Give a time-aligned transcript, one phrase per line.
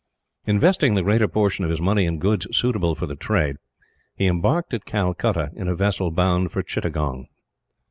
[0.47, 3.57] Investing the greater portion of his money in goods suitable for the trade,
[4.15, 7.27] he embarked at Calcutta in a vessel bound for Chittagong.